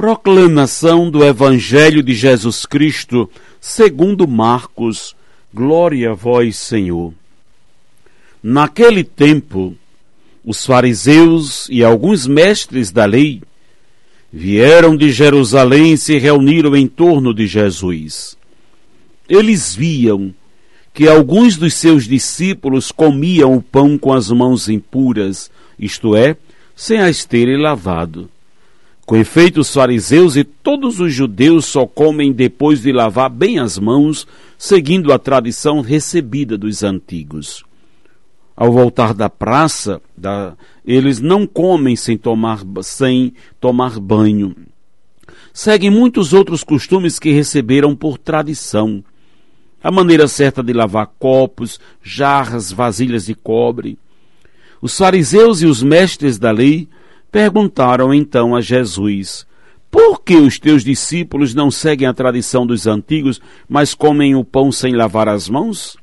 Proclamação 0.00 1.10
do 1.10 1.22
Evangelho 1.22 2.02
de 2.02 2.14
Jesus 2.14 2.64
Cristo, 2.64 3.28
segundo 3.60 4.26
Marcos. 4.26 5.14
Glória 5.52 6.12
a 6.12 6.14
vós, 6.14 6.56
Senhor. 6.56 7.12
Naquele 8.42 9.04
tempo, 9.04 9.76
os 10.42 10.64
fariseus 10.64 11.68
e 11.68 11.84
alguns 11.84 12.26
mestres 12.26 12.90
da 12.90 13.04
lei 13.04 13.42
vieram 14.32 14.96
de 14.96 15.12
Jerusalém 15.12 15.92
e 15.92 15.98
se 15.98 16.16
reuniram 16.16 16.74
em 16.74 16.86
torno 16.86 17.34
de 17.34 17.46
Jesus. 17.46 18.38
Eles 19.28 19.76
viam 19.76 20.32
que 20.94 21.08
alguns 21.08 21.58
dos 21.58 21.74
seus 21.74 22.04
discípulos 22.04 22.90
comiam 22.90 23.54
o 23.54 23.60
pão 23.60 23.98
com 23.98 24.14
as 24.14 24.30
mãos 24.30 24.66
impuras, 24.66 25.50
isto 25.78 26.16
é, 26.16 26.38
sem 26.74 27.00
as 27.00 27.26
terem 27.26 27.60
lavado. 27.60 28.30
Com 29.10 29.16
efeito, 29.16 29.62
os 29.62 29.74
fariseus 29.74 30.36
e 30.36 30.44
todos 30.44 31.00
os 31.00 31.12
judeus 31.12 31.66
só 31.66 31.84
comem 31.84 32.30
depois 32.30 32.80
de 32.80 32.92
lavar 32.92 33.28
bem 33.28 33.58
as 33.58 33.76
mãos, 33.76 34.24
seguindo 34.56 35.12
a 35.12 35.18
tradição 35.18 35.80
recebida 35.80 36.56
dos 36.56 36.84
antigos. 36.84 37.64
Ao 38.54 38.70
voltar 38.70 39.12
da 39.12 39.28
praça, 39.28 40.00
da, 40.16 40.56
eles 40.86 41.18
não 41.18 41.44
comem 41.44 41.96
sem 41.96 42.16
tomar, 42.16 42.60
sem 42.84 43.34
tomar 43.60 43.98
banho. 43.98 44.54
Seguem 45.52 45.90
muitos 45.90 46.32
outros 46.32 46.62
costumes 46.62 47.18
que 47.18 47.32
receberam 47.32 47.96
por 47.96 48.16
tradição. 48.16 49.02
A 49.82 49.90
maneira 49.90 50.28
certa 50.28 50.62
de 50.62 50.72
lavar 50.72 51.10
copos, 51.18 51.80
jarras, 52.00 52.70
vasilhas 52.70 53.26
de 53.26 53.34
cobre. 53.34 53.98
Os 54.80 54.96
fariseus 54.96 55.62
e 55.62 55.66
os 55.66 55.82
mestres 55.82 56.38
da 56.38 56.52
lei 56.52 56.88
Perguntaram 57.30 58.12
então 58.12 58.56
a 58.56 58.60
Jesus: 58.60 59.46
Por 59.90 60.22
que 60.22 60.36
os 60.36 60.58
teus 60.58 60.82
discípulos 60.82 61.54
não 61.54 61.70
seguem 61.70 62.08
a 62.08 62.14
tradição 62.14 62.66
dos 62.66 62.86
antigos, 62.86 63.40
mas 63.68 63.94
comem 63.94 64.34
o 64.34 64.44
pão 64.44 64.72
sem 64.72 64.94
lavar 64.94 65.28
as 65.28 65.48
mãos? 65.48 65.96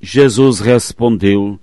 Jesus 0.00 0.60
respondeu: 0.60 1.58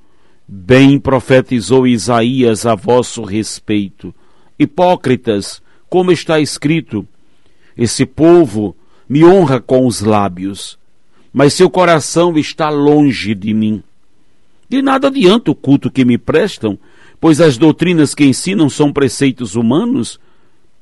Bem 0.48 1.00
profetizou 1.00 1.88
Isaías 1.88 2.66
a 2.66 2.76
vosso 2.76 3.24
respeito. 3.24 4.14
Hipócritas, 4.60 5.62
como 5.90 6.12
está 6.12 6.40
escrito: 6.40 7.08
Esse 7.76 8.06
povo 8.06 8.76
me 9.10 9.24
honra 9.24 9.60
com 9.60 9.88
os 9.88 10.02
lábios, 10.02 10.78
mas 11.34 11.54
seu 11.54 11.70
coração 11.70 12.38
está 12.38 12.70
longe 12.70 13.34
de 13.34 13.54
mim. 13.54 13.84
De 14.70 14.82
nada 14.82 15.08
adianta 15.08 15.50
o 15.50 15.56
culto 15.56 15.90
que 15.90 16.04
me 16.04 16.18
prestam, 16.18 16.78
pois 17.20 17.42
as 17.42 17.58
doutrinas 17.58 18.14
que 18.14 18.26
ensinam 18.26 18.70
são 18.70 18.92
preceitos 18.92 19.56
humanos? 19.56 20.20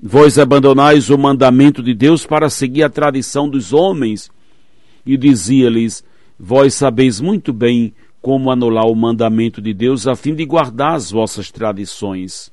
Vós 0.02 0.38
abandonais 0.38 1.10
o 1.10 1.18
mandamento 1.18 1.82
de 1.82 1.94
Deus 1.94 2.26
para 2.26 2.50
seguir 2.50 2.84
a 2.84 2.90
tradição 2.90 3.50
dos 3.50 3.74
homens. 3.74 4.30
E 5.06 5.18
dizia-lhes: 5.18 6.04
Vós 6.40 6.74
sabeis 6.74 7.22
muito 7.22 7.54
bem 7.54 7.94
como 8.22 8.52
anular 8.52 8.88
o 8.88 8.96
mandamento 8.96 9.62
de 9.62 9.74
Deus 9.74 10.08
a 10.08 10.16
fim 10.16 10.34
de 10.34 10.46
guardar 10.46 10.96
as 10.96 11.12
vossas 11.12 11.52
tradições. 11.52 12.52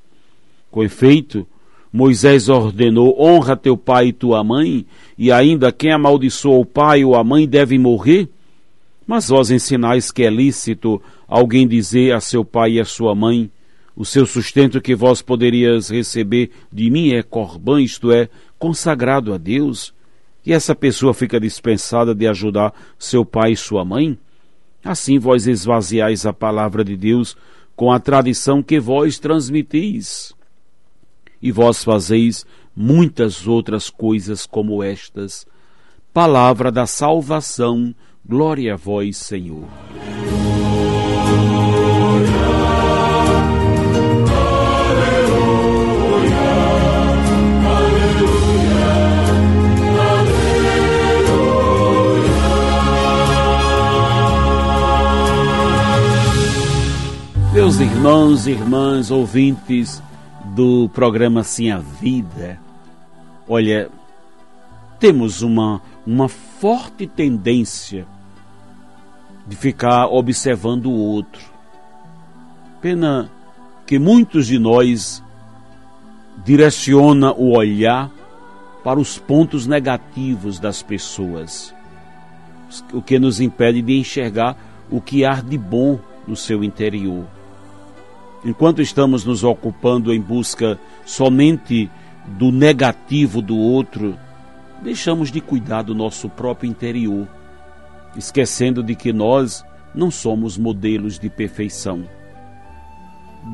Com 0.71 0.83
efeito, 0.83 1.47
Moisés 1.93 2.49
ordenou: 2.49 3.17
honra 3.21 3.57
teu 3.57 3.77
pai 3.77 4.09
e 4.09 4.13
tua 4.13 4.43
mãe, 4.45 4.87
e 5.19 5.33
ainda 5.33 5.73
quem 5.73 5.93
amaldiçoa 5.93 6.59
o 6.59 6.65
pai 6.65 7.05
ou 7.05 7.15
a 7.15 7.23
mãe 7.23 7.47
deve 7.47 7.79
morrer. 7.79 8.29
Mas 9.07 9.29
vós 9.29 9.51
ensinais 9.51 10.11
que 10.11 10.23
é 10.23 10.31
lícito 10.31 11.03
alguém 11.29 11.67
dizer 11.67 12.15
a 12.15 12.21
seu 12.21 12.45
pai 12.45 12.73
e 12.73 12.81
a 12.81 12.85
sua 12.85 13.15
mãe: 13.15 13.51
o 13.95 14.05
seu 14.05 14.27
sustento 14.27 14.81
que 14.81 14.95
vós 14.95 15.21
poderias 15.21 15.91
receber 15.91 16.51
de 16.73 16.91
mim 16.91 17.13
é 17.13 17.23
corbã, 17.23 17.81
isto 17.81 18.11
é, 18.11 18.29
consagrado 18.59 19.33
a 19.35 19.39
Deus, 19.39 19.93
e 20.45 20.53
essa 20.53 20.75
pessoa 20.75 21.15
fica 21.15 21.39
dispensada 21.39 22.15
de 22.15 22.27
ajudar 22.27 22.75
seu 22.99 23.25
pai 23.25 23.53
e 23.53 23.57
sua 23.57 23.85
mãe? 23.85 24.19
Assim 24.85 25.19
vós 25.19 25.47
esvaziais 25.47 26.27
a 26.27 26.33
palavra 26.33 26.85
de 26.85 26.97
Deus 26.97 27.37
com 27.77 27.93
a 27.93 28.01
tradição 28.01 28.63
que 28.63 28.81
vós 28.81 29.19
transmitis. 29.19 30.35
E 31.41 31.53
vós 31.53 31.85
fazeis 31.85 32.45
muitas 32.75 33.47
outras 33.47 33.89
coisas 33.89 34.47
como 34.47 34.83
estas. 34.83 35.47
Palavra 36.13 36.71
da 36.71 36.87
salvação, 36.87 37.95
glória 38.25 38.75
a 38.75 38.77
vós, 38.77 39.17
Senhor. 39.17 39.65
Meus 57.73 57.81
irmãos 57.81 58.47
e 58.47 58.51
irmãs 58.51 59.11
ouvintes 59.11 60.03
do 60.55 60.91
programa 60.91 61.43
Sim 61.43 61.71
a 61.71 61.79
Vida, 61.79 62.61
olha, 63.49 63.89
temos 65.01 65.41
uma, 65.41 65.81
uma 66.07 66.29
forte 66.29 67.07
tendência 67.07 68.07
de 69.47 69.57
ficar 69.57 70.07
observando 70.09 70.91
o 70.91 70.95
outro. 70.95 71.41
Pena 72.83 73.31
que 73.87 73.99
muitos 73.99 74.49
de 74.49 74.59
nós 74.59 75.25
direciona 76.45 77.33
o 77.33 77.57
olhar 77.57 78.11
para 78.85 79.01
os 79.01 79.17
pontos 79.17 79.67
negativos 79.67 80.59
das 80.61 80.83
pessoas, 80.83 81.75
o 82.93 83.01
que 83.01 83.19
nos 83.19 83.41
impede 83.41 83.81
de 83.81 83.99
enxergar 83.99 84.59
o 84.91 85.01
que 85.01 85.25
há 85.25 85.41
de 85.41 85.57
bom 85.57 85.99
no 86.29 86.37
seu 86.37 86.63
interior. 86.63 87.25
Enquanto 88.45 88.83
estamos 88.83 89.25
nos 89.25 89.45
ocupando 89.45 90.13
em 90.13 90.21
busca 90.21 90.79
somente 91.05 91.89
do 92.27 92.51
negativo 92.51 93.41
do 93.41 93.57
outro, 93.57 94.19
deixamos 94.83 95.31
de 95.31 95.41
cuidar 95.41 95.83
do 95.83 95.95
nosso 95.95 96.29
próprio 96.29 96.69
interior, 96.69 97.29
esquecendo 98.17 98.83
de 98.83 98.97
que 98.97 99.13
nós 99.13 99.65
não 99.95 100.11
somos 100.11 100.59
modelos 100.59 101.19
de 101.19 101.31
perfeição. 101.31 102.05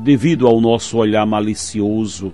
Devido 0.03 0.47
ao 0.47 0.59
nosso 0.59 0.97
olhar 0.97 1.25
malicioso, 1.25 2.33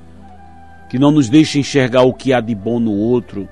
que 0.89 0.97
não 0.97 1.11
nos 1.11 1.27
deixa 1.27 1.59
enxergar 1.59 2.03
o 2.03 2.13
que 2.13 2.31
há 2.33 2.39
de 2.39 2.55
bom 2.55 2.79
no 2.79 2.91
outro, 2.91 3.49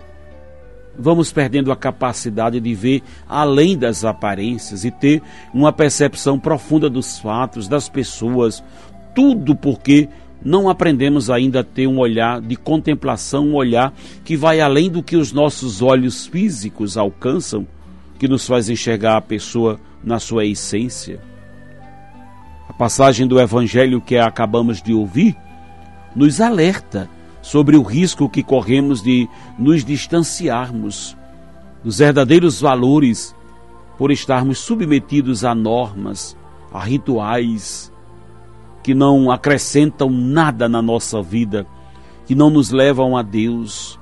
vamos 0.98 1.32
perdendo 1.32 1.72
a 1.72 1.76
capacidade 1.76 2.60
de 2.60 2.76
ver 2.76 3.02
além 3.28 3.78
das 3.78 4.06
aparências 4.06 4.86
e 4.86 4.92
ter 4.92 5.22
uma 5.54 5.74
percepção 5.74 6.40
profunda 6.40 6.90
dos 6.90 7.20
fatos, 7.20 7.68
das 7.68 7.90
pessoas, 7.90 8.64
tudo 9.16 9.56
porque 9.56 10.10
não 10.44 10.70
aprendemos 10.70 11.30
ainda 11.30 11.62
a 11.62 11.64
ter 11.64 11.88
um 11.88 12.00
olhar 12.00 12.42
de 12.42 12.56
contemplação, 12.56 13.48
um 13.48 13.56
olhar 13.56 13.94
que 14.26 14.36
vai 14.36 14.60
além 14.60 14.90
do 14.90 15.02
que 15.02 15.16
os 15.16 15.32
nossos 15.32 15.82
olhos 15.82 16.26
físicos 16.26 16.98
alcançam, 16.98 17.66
que 18.20 18.28
nos 18.28 18.46
faz 18.46 18.70
enxergar 18.70 19.18
a 19.18 19.22
pessoa 19.22 19.80
na 20.04 20.20
sua 20.20 20.46
essência. 20.46 21.22
A 22.68 22.74
passagem 22.74 23.28
do 23.28 23.40
Evangelho 23.40 24.02
que 24.02 24.18
acabamos 24.18 24.82
de 24.82 24.94
ouvir 24.94 25.36
nos 26.16 26.42
alerta 26.42 27.10
sobre 27.42 27.78
o 27.78 27.84
risco 27.84 28.30
que 28.30 28.44
corremos 28.44 29.02
de 29.02 29.28
nos 29.58 29.86
distanciarmos 29.86 31.16
dos 31.84 32.00
verdadeiros 32.00 32.62
valores 32.62 33.36
por 33.98 34.12
estarmos 34.12 34.60
submetidos 34.60 35.46
a 35.46 35.54
normas, 35.54 36.36
a 36.74 36.84
rituais, 36.84 37.93
que 38.84 38.94
não 38.94 39.32
acrescentam 39.32 40.10
nada 40.10 40.68
na 40.68 40.82
nossa 40.82 41.22
vida, 41.22 41.66
que 42.26 42.36
não 42.36 42.50
nos 42.50 42.70
levam 42.70 43.16
a 43.16 43.22
Deus. 43.22 44.00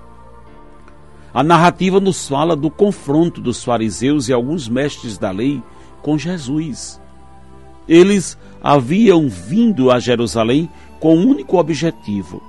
A 1.33 1.43
narrativa 1.43 1.99
nos 1.99 2.27
fala 2.27 2.55
do 2.55 2.69
confronto 2.69 3.39
dos 3.39 3.63
fariseus 3.63 4.27
e 4.27 4.33
alguns 4.33 4.67
mestres 4.67 5.17
da 5.17 5.31
lei 5.31 5.61
com 6.01 6.17
Jesus. 6.17 6.99
Eles 7.87 8.37
haviam 8.61 9.29
vindo 9.29 9.91
a 9.91 9.99
Jerusalém 9.99 10.69
com 10.99 11.15
um 11.15 11.27
único 11.27 11.57
objetivo: 11.57 12.41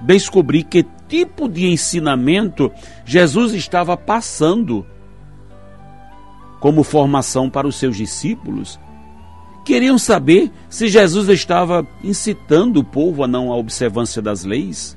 descobrir 0.00 0.64
que 0.64 0.86
tipo 1.08 1.48
de 1.48 1.66
ensinamento 1.66 2.70
Jesus 3.04 3.52
estava 3.52 3.96
passando 3.96 4.86
como 6.60 6.82
formação 6.82 7.48
para 7.48 7.66
os 7.66 7.76
seus 7.76 7.96
discípulos. 7.96 8.78
Queriam 9.68 9.98
saber 9.98 10.50
se 10.70 10.88
Jesus 10.88 11.28
estava 11.28 11.86
incitando 12.02 12.78
o 12.78 12.84
povo 12.84 13.22
a 13.22 13.28
não 13.28 13.52
a 13.52 13.56
observância 13.58 14.22
das 14.22 14.42
leis. 14.42 14.96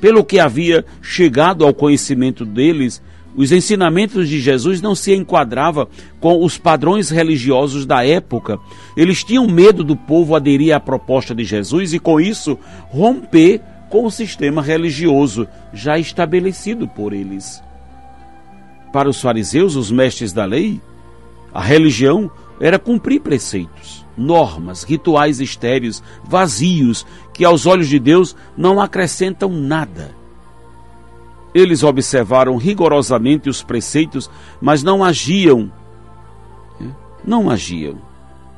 Pelo 0.00 0.24
que 0.24 0.40
havia 0.40 0.84
chegado 1.00 1.64
ao 1.64 1.72
conhecimento 1.72 2.44
deles, 2.44 3.00
os 3.36 3.52
ensinamentos 3.52 4.28
de 4.28 4.40
Jesus 4.40 4.82
não 4.82 4.96
se 4.96 5.14
enquadravam 5.14 5.86
com 6.18 6.44
os 6.44 6.58
padrões 6.58 7.10
religiosos 7.10 7.86
da 7.86 8.04
época. 8.04 8.58
Eles 8.96 9.22
tinham 9.22 9.46
medo 9.46 9.84
do 9.84 9.94
povo 9.94 10.34
aderir 10.34 10.74
à 10.74 10.80
proposta 10.80 11.32
de 11.32 11.44
Jesus 11.44 11.92
e, 11.92 12.00
com 12.00 12.20
isso, 12.20 12.58
romper 12.88 13.60
com 13.88 14.04
o 14.04 14.10
sistema 14.10 14.60
religioso 14.60 15.46
já 15.72 15.96
estabelecido 15.96 16.88
por 16.88 17.12
eles. 17.12 17.62
Para 18.92 19.08
os 19.08 19.20
fariseus, 19.20 19.76
os 19.76 19.92
mestres 19.92 20.32
da 20.32 20.44
lei, 20.44 20.80
a 21.54 21.62
religião 21.62 22.28
era 22.60 22.78
cumprir 22.78 23.20
preceitos, 23.20 24.04
normas, 24.16 24.82
rituais 24.82 25.40
estéreos, 25.40 26.02
vazios, 26.24 27.06
que 27.32 27.44
aos 27.44 27.66
olhos 27.66 27.88
de 27.88 27.98
Deus 27.98 28.34
não 28.56 28.80
acrescentam 28.80 29.50
nada. 29.50 30.14
Eles 31.54 31.82
observaram 31.82 32.56
rigorosamente 32.56 33.48
os 33.48 33.62
preceitos, 33.62 34.30
mas 34.60 34.82
não 34.82 35.02
agiam, 35.02 35.70
né? 36.78 36.94
não 37.24 37.50
agiam 37.50 37.98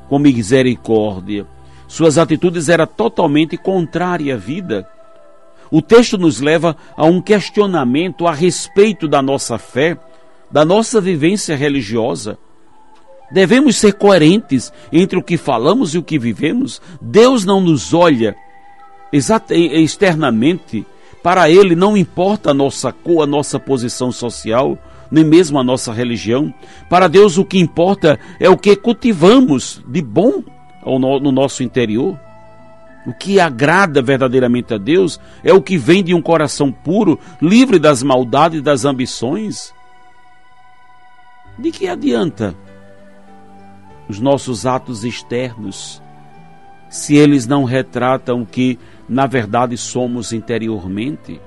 com 0.09 0.19
misericórdia. 0.19 1.47
Suas 1.87 2.19
atitudes 2.19 2.69
eram 2.69 2.87
totalmente 2.87 3.56
contrárias 3.56 4.37
à 4.37 4.41
vida. 4.41 4.89
O 5.71 5.83
texto 5.83 6.17
nos 6.17 6.41
leva 6.41 6.77
a 6.97 7.05
um 7.05 7.21
questionamento 7.21 8.27
a 8.27 8.33
respeito 8.33 9.06
da 9.06 9.21
nossa 9.21 9.59
fé, 9.59 9.99
da 10.51 10.65
nossa 10.65 11.01
vivência 11.01 11.55
religiosa. 11.56 12.39
Devemos 13.31 13.77
ser 13.77 13.93
coerentes 13.93 14.73
entre 14.93 15.19
o 15.19 15.23
que 15.23 15.37
falamos 15.37 15.95
e 15.95 15.99
o 15.99 16.03
que 16.03 16.19
vivemos. 16.19 16.81
Deus 17.01 17.45
não 17.45 17.61
nos 17.61 17.93
olha 17.93 18.35
externamente 19.11 20.87
para 21.23 21.51
ele 21.51 21.75
não 21.75 21.97
importa 21.97 22.51
a 22.51 22.55
nossa 22.55 22.93
cor, 22.93 23.23
a 23.23 23.27
nossa 23.27 23.59
posição 23.59 24.13
social, 24.13 24.79
nem 25.11 25.25
mesmo 25.25 25.59
a 25.59 25.65
nossa 25.65 25.93
religião. 25.93 26.53
Para 26.89 27.09
Deus 27.09 27.37
o 27.39 27.45
que 27.45 27.59
importa 27.59 28.19
é 28.39 28.49
o 28.49 28.57
que 28.57 28.77
cultivamos 28.77 29.83
de 29.87 30.01
bom 30.01 30.43
no 30.87 31.33
nosso 31.33 31.63
interior. 31.63 32.19
O 33.07 33.13
que 33.13 33.41
agrada 33.41 34.03
verdadeiramente 34.03 34.75
a 34.75 34.79
Deus 34.79 35.19
é 35.43 35.53
o 35.53 35.63
que 35.63 35.77
vem 35.77 36.05
de 36.05 36.15
um 36.15 36.23
coração 36.23 36.71
puro, 36.71 37.19
livre 37.41 37.79
das 37.79 38.03
maldades 38.03 38.61
e 38.61 38.63
das 38.63 38.85
ambições. 38.85 39.73
De 41.59 41.71
que 41.71 41.89
adianta 41.89 42.55
os 44.08 44.19
nossos 44.20 44.66
atos 44.66 45.05
externos 45.05 46.02
se 46.88 47.16
eles 47.16 47.46
não 47.46 47.64
retratam 47.64 48.43
o 48.43 48.46
que 48.46 48.78
na 49.08 49.26
verdade 49.26 49.76
somos 49.76 50.32
interiormente? 50.32 51.40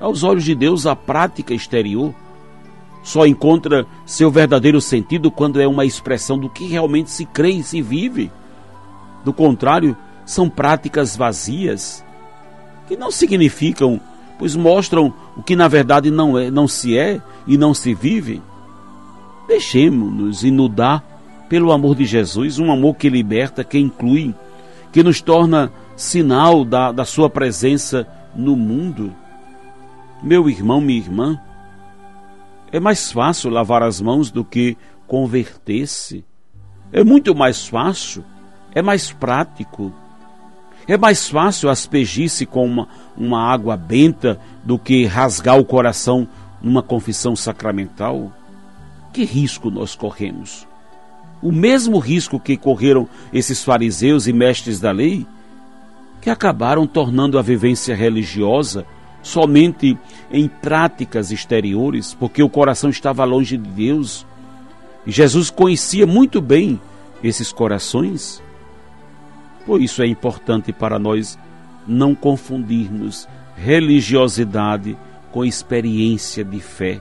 Aos 0.00 0.22
olhos 0.22 0.44
de 0.44 0.54
Deus, 0.54 0.86
a 0.86 0.96
prática 0.96 1.52
exterior 1.52 2.14
só 3.02 3.26
encontra 3.26 3.86
seu 4.06 4.30
verdadeiro 4.30 4.80
sentido 4.80 5.30
quando 5.30 5.60
é 5.60 5.66
uma 5.66 5.84
expressão 5.84 6.38
do 6.38 6.48
que 6.48 6.66
realmente 6.66 7.10
se 7.10 7.24
crê 7.26 7.50
e 7.50 7.62
se 7.62 7.82
vive. 7.82 8.30
Do 9.24 9.32
contrário, 9.32 9.96
são 10.24 10.48
práticas 10.48 11.16
vazias 11.16 12.04
que 12.88 12.96
não 12.96 13.10
significam, 13.10 14.00
pois 14.38 14.56
mostram 14.56 15.12
o 15.36 15.42
que 15.42 15.54
na 15.54 15.68
verdade 15.68 16.10
não 16.10 16.38
é, 16.38 16.50
não 16.50 16.66
se 16.66 16.96
é 16.96 17.20
e 17.46 17.58
não 17.58 17.74
se 17.74 17.92
vive. 17.92 18.42
Deixemos-nos 19.50 20.44
inundar 20.44 21.02
pelo 21.48 21.72
amor 21.72 21.96
de 21.96 22.04
Jesus, 22.04 22.60
um 22.60 22.70
amor 22.70 22.94
que 22.94 23.10
liberta, 23.10 23.64
que 23.64 23.80
inclui, 23.80 24.32
que 24.92 25.02
nos 25.02 25.20
torna 25.20 25.72
sinal 25.96 26.64
da, 26.64 26.92
da 26.92 27.04
sua 27.04 27.28
presença 27.28 28.06
no 28.32 28.54
mundo. 28.54 29.12
Meu 30.22 30.48
irmão, 30.48 30.80
minha 30.80 31.00
irmã, 31.00 31.40
é 32.70 32.78
mais 32.78 33.10
fácil 33.10 33.50
lavar 33.50 33.82
as 33.82 34.00
mãos 34.00 34.30
do 34.30 34.44
que 34.44 34.76
converter-se. 35.08 36.24
É 36.92 37.02
muito 37.02 37.34
mais 37.34 37.66
fácil, 37.66 38.24
é 38.72 38.80
mais 38.80 39.10
prático. 39.10 39.92
É 40.86 40.96
mais 40.96 41.28
fácil 41.28 41.70
aspergir-se 41.70 42.46
com 42.46 42.64
uma, 42.64 42.86
uma 43.16 43.42
água 43.42 43.76
benta 43.76 44.38
do 44.62 44.78
que 44.78 45.06
rasgar 45.06 45.58
o 45.58 45.64
coração 45.64 46.28
numa 46.62 46.84
confissão 46.84 47.34
sacramental. 47.34 48.32
Que 49.12 49.24
risco 49.24 49.70
nós 49.70 49.94
corremos? 49.94 50.66
O 51.42 51.50
mesmo 51.50 51.98
risco 51.98 52.38
que 52.38 52.56
correram 52.56 53.08
esses 53.32 53.64
fariseus 53.64 54.26
e 54.26 54.32
mestres 54.32 54.78
da 54.78 54.90
lei 54.90 55.26
que 56.20 56.28
acabaram 56.28 56.86
tornando 56.86 57.38
a 57.38 57.42
vivência 57.42 57.94
religiosa 57.94 58.86
somente 59.22 59.98
em 60.30 60.48
práticas 60.48 61.30
exteriores, 61.30 62.14
porque 62.14 62.42
o 62.42 62.48
coração 62.48 62.90
estava 62.90 63.24
longe 63.24 63.56
de 63.56 63.70
Deus. 63.70 64.26
E 65.06 65.10
Jesus 65.10 65.50
conhecia 65.50 66.06
muito 66.06 66.40
bem 66.40 66.80
esses 67.22 67.52
corações. 67.52 68.42
Por 69.66 69.80
isso 69.80 70.02
é 70.02 70.06
importante 70.06 70.72
para 70.72 70.98
nós 70.98 71.38
não 71.86 72.14
confundirmos 72.14 73.28
religiosidade 73.56 74.96
com 75.32 75.44
experiência 75.44 76.44
de 76.44 76.60
fé. 76.60 77.00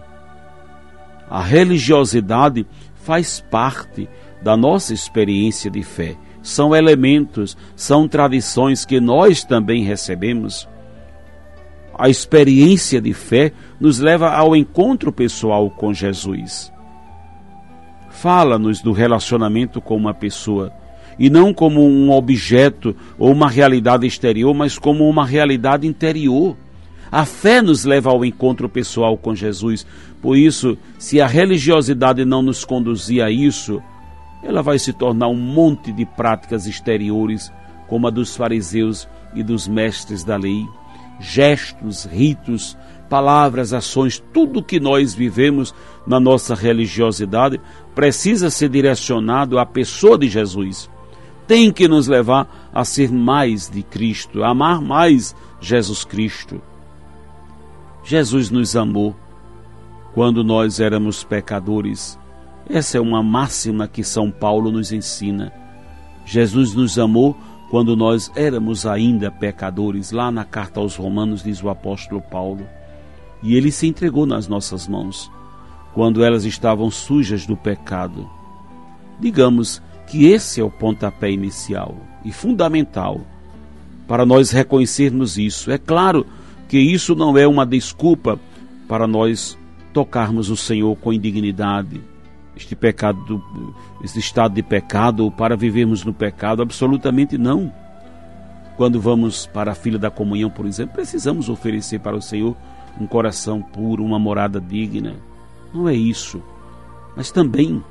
A 1.30 1.44
religiosidade 1.44 2.66
faz 2.96 3.40
parte 3.40 4.10
da 4.42 4.58
nossa 4.58 4.94
experiência 4.94 5.70
de 5.70 5.84
fé 5.84 6.18
são 6.42 6.76
elementos, 6.76 7.58
são 7.76 8.08
tradições 8.08 8.86
que 8.86 9.00
nós 9.00 9.44
também 9.44 9.84
recebemos. 9.84 10.68
A 11.98 12.10
experiência 12.10 13.02
de 13.02 13.14
fé 13.14 13.52
nos 13.80 14.00
leva 14.00 14.30
ao 14.30 14.56
encontro 14.56 15.12
pessoal 15.12 15.70
com 15.70 15.94
Jesus. 15.94 16.72
Fala-nos 18.10 18.82
do 18.82 18.92
relacionamento 18.92 19.82
com 19.82 19.96
uma 19.96 20.14
pessoa, 20.14 20.74
e 21.18 21.30
não 21.30 21.54
como 21.54 21.86
um 21.86 22.12
objeto 22.12 22.96
ou 23.18 23.32
uma 23.32 23.50
realidade 23.50 24.08
exterior, 24.08 24.54
mas 24.54 24.80
como 24.80 25.08
uma 25.10 25.26
realidade 25.26 25.86
interior. 25.86 26.56
A 27.12 27.26
fé 27.26 27.62
nos 27.62 27.86
leva 27.86 28.12
ao 28.12 28.24
encontro 28.24 28.70
pessoal 28.70 29.18
com 29.18 29.34
Jesus. 29.34 29.86
Por 30.22 30.38
isso, 30.38 30.78
se 30.98 31.20
a 31.20 31.28
religiosidade 31.28 32.24
não 32.24 32.42
nos 32.42 32.64
conduzir 32.64 33.24
a 33.24 33.32
isso, 33.32 33.82
ela 34.44 34.62
vai 34.62 34.78
se 34.78 34.94
tornar 34.94 35.28
um 35.28 35.36
monte 35.36 35.92
de 35.92 36.06
práticas 36.06 36.68
exteriores, 36.68 37.52
como 37.88 38.08
a 38.08 38.10
dos 38.10 38.36
fariseus 38.36 39.08
e 39.34 39.44
dos 39.44 39.68
mestres 39.68 40.24
da 40.24 40.38
lei, 40.38 40.66
gestos, 41.20 42.06
ritos, 42.06 42.78
palavras, 43.10 43.74
ações, 43.74 44.24
tudo 44.32 44.64
que 44.64 44.80
nós 44.80 45.14
vivemos 45.14 45.74
na 46.06 46.20
nossa 46.20 46.54
religiosidade 46.54 47.60
precisa 47.96 48.50
ser 48.50 48.70
direcionado 48.70 49.58
à 49.58 49.66
pessoa 49.66 50.18
de 50.18 50.30
Jesus. 50.30 50.90
Tem 51.48 51.72
que 51.72 51.88
nos 51.88 52.08
levar 52.08 52.70
a 52.72 52.86
ser 52.86 53.12
mais 53.12 53.68
de 53.68 53.82
Cristo, 53.82 54.44
a 54.44 54.52
amar 54.52 54.80
mais 54.80 55.36
Jesus 55.60 56.06
Cristo. 56.06 56.62
Jesus 58.04 58.50
nos 58.50 58.76
amou 58.76 59.16
quando 60.14 60.44
nós 60.44 60.80
éramos 60.80 61.24
pecadores 61.24 62.20
essa 62.70 63.00
é 63.00 63.02
uma 63.02 63.24
máxima 63.24 63.88
que 63.88 64.04
São 64.04 64.30
Paulo 64.30 64.72
nos 64.72 64.92
ensina. 64.92 65.52
Jesus 66.24 66.76
nos 66.76 67.00
amou 67.00 67.36
quando 67.72 67.98
nós 67.98 68.32
éramos 68.36 68.86
ainda 68.86 69.32
pecadores. 69.32 70.12
Lá 70.12 70.30
na 70.30 70.46
carta 70.46 70.80
aos 70.80 70.96
Romanos 70.96 71.42
diz 71.42 71.64
o 71.64 71.70
apóstolo 71.70 72.22
Paulo. 72.22 72.68
E 73.42 73.56
ele 73.56 73.72
se 73.72 73.88
entregou 73.88 74.28
nas 74.28 74.48
nossas 74.48 74.88
mãos 74.88 75.32
quando 75.96 76.24
elas 76.24 76.46
estavam 76.46 76.92
sujas 76.92 77.48
do 77.48 77.58
pecado. 77.58 78.30
Digamos 79.20 79.82
que 80.06 80.28
esse 80.28 80.62
é 80.62 80.64
o 80.64 80.70
pontapé 80.70 81.32
inicial 81.32 81.96
e 82.24 82.32
fundamental 82.32 83.22
para 84.08 84.28
nós 84.28 84.52
reconhecermos 84.52 85.40
isso. 85.40 85.72
É 85.72 85.80
claro 85.80 86.24
que 86.70 86.78
isso 86.78 87.16
não 87.16 87.36
é 87.36 87.48
uma 87.48 87.66
desculpa 87.66 88.40
para 88.88 89.08
nós 89.08 89.58
tocarmos 89.92 90.52
o 90.52 90.56
Senhor 90.56 90.96
com 90.98 91.12
indignidade, 91.12 92.00
este 92.56 92.76
pecado, 92.76 93.44
este 94.04 94.20
estado 94.20 94.54
de 94.54 94.62
pecado, 94.62 95.32
para 95.32 95.58
vivermos 95.58 96.06
no 96.06 96.14
pecado, 96.14 96.62
absolutamente 96.62 97.40
não. 97.40 97.74
Quando 98.78 99.02
vamos 99.02 99.48
para 99.48 99.72
a 99.72 99.76
fila 99.76 99.98
da 99.98 100.12
comunhão, 100.12 100.50
por 100.50 100.68
exemplo, 100.68 100.94
precisamos 100.94 101.50
oferecer 101.50 102.00
para 102.00 102.16
o 102.16 102.22
Senhor 102.22 102.56
um 103.02 103.08
coração 103.08 103.64
puro, 103.64 104.06
uma 104.06 104.20
morada 104.20 104.62
digna. 104.62 105.16
Não 105.74 105.90
é 105.90 105.96
isso. 105.96 106.40
Mas 107.18 107.32
também 107.32 107.84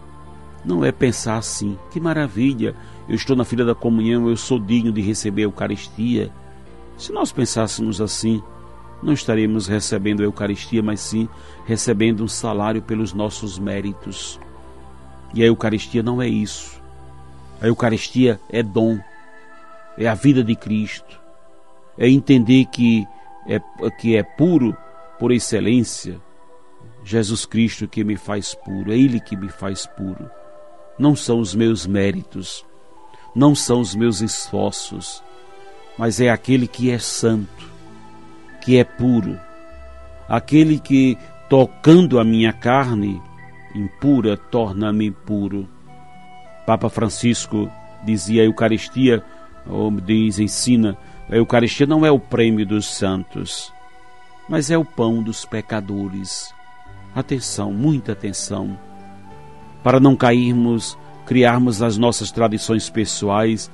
não 0.64 0.85
é 0.85 0.92
pensar 0.92 1.37
assim, 1.37 1.76
que 1.90 1.99
maravilha, 1.99 2.76
eu 3.08 3.16
estou 3.16 3.35
na 3.35 3.44
fila 3.44 3.64
da 3.64 3.75
comunhão, 3.75 4.28
eu 4.28 4.37
sou 4.37 4.58
digno 4.58 4.92
de 4.92 5.00
receber 5.00 5.42
a 5.42 5.47
Eucaristia. 5.47 6.30
Se 6.97 7.12
nós 7.12 7.32
pensássemos 7.32 8.00
assim, 8.00 8.40
não 9.02 9.12
estaremos 9.12 9.67
recebendo 9.67 10.21
a 10.21 10.25
Eucaristia, 10.25 10.83
mas 10.83 11.00
sim 11.00 11.28
recebendo 11.67 12.25
um 12.25 12.28
salário 12.28 12.83
pelos 12.83 13.12
nossos 13.12 13.59
méritos. 13.59 14.40
E 15.35 15.43
a 15.43 15.47
Eucaristia 15.47 16.02
não 16.02 16.21
é 16.21 16.28
isso. 16.28 16.81
A 17.61 17.67
Eucaristia 17.67 18.40
é 18.50 18.62
dom, 18.62 18.99
é 19.97 20.07
a 20.09 20.14
vida 20.14 20.43
de 20.43 20.55
Cristo, 20.55 21.21
é 21.97 22.09
entender 22.09 22.67
que 22.67 23.07
é, 23.47 23.61
que 23.90 24.17
é 24.17 24.23
puro 24.23 24.76
por 25.19 25.33
excelência. 25.33 26.21
Jesus 27.05 27.47
Cristo 27.47 27.88
que 27.88 28.05
me 28.05 28.17
faz 28.17 28.55
puro, 28.55 28.93
é 28.93 28.97
Ele 28.97 29.19
que 29.19 29.37
me 29.37 29.49
faz 29.49 29.87
puro. 29.87 30.31
Não 30.99 31.17
são 31.17 31.40
os 31.40 31.55
meus 31.55 31.87
méritos, 31.87 32.64
não 33.35 33.55
são 33.55 33.81
os 33.81 33.95
meus 33.95 34.21
esforços, 34.21 35.23
mas 35.97 36.21
é 36.21 36.28
aquele 36.28 36.67
que 36.67 36.90
é 36.90 36.99
santo, 36.99 37.77
que 38.68 38.76
é 38.76 38.84
puro, 38.84 39.40
aquele 40.28 40.78
que, 40.78 41.16
tocando 41.48 42.20
a 42.20 42.25
minha 42.25 42.52
carne 42.52 43.18
impura, 43.75 44.37
torna-me 44.37 45.10
puro. 45.10 45.66
Papa 46.66 46.90
Francisco 46.90 47.72
dizia 48.04 48.42
a 48.42 48.44
Eucaristia, 48.44 49.25
ou 49.66 49.90
diz, 49.90 50.38
ensina, 50.38 50.98
a 51.30 51.37
Eucaristia 51.37 51.87
não 51.87 52.04
é 52.04 52.10
o 52.10 52.20
prêmio 52.20 52.66
dos 52.66 52.84
santos, 52.87 53.72
mas 54.50 54.70
é 54.70 54.76
o 54.76 54.84
pão 54.84 55.22
dos 55.22 55.46
pecadores. 55.46 56.52
Atenção, 57.14 57.72
muita 57.72 58.12
atenção, 58.12 58.78
para 59.82 59.98
não 59.98 60.14
cairmos 60.14 60.98
criarmos 61.25 61.80
as 61.80 61.96
nossas 61.96 62.30
tradições 62.30 62.90
pessoais 62.90 63.70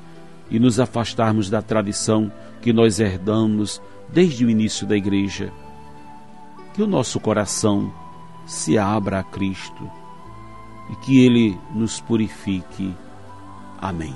e 0.48 0.60
nos 0.60 0.78
afastarmos 0.78 1.50
da 1.50 1.60
tradição 1.60 2.30
que 2.62 2.72
nós 2.72 3.00
herdamos 3.00 3.82
desde 4.08 4.44
o 4.44 4.50
início 4.50 4.86
da 4.86 4.96
igreja. 4.96 5.52
Que 6.72 6.82
o 6.82 6.86
nosso 6.86 7.20
coração 7.20 7.92
se 8.46 8.76
abra 8.76 9.20
a 9.20 9.24
Cristo 9.24 9.90
e 10.90 10.96
que 10.96 11.24
Ele 11.24 11.58
nos 11.72 12.00
purifique. 12.00 12.94
Amém. 13.78 14.14